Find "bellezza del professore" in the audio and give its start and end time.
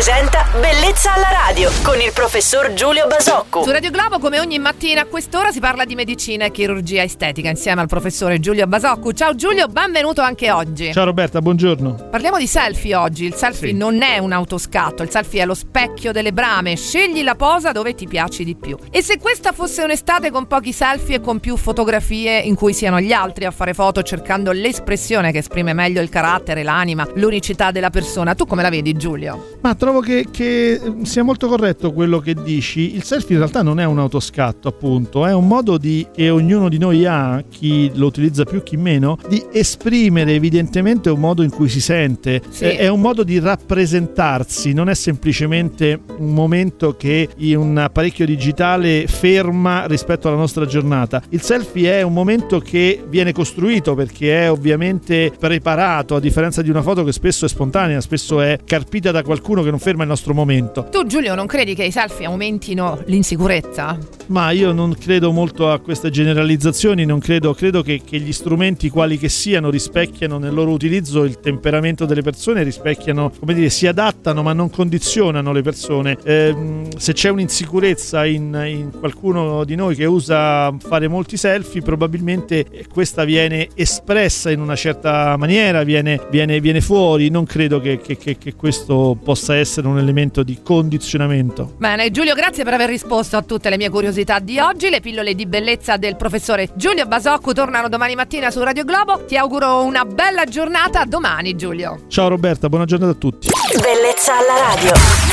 95.46-96.70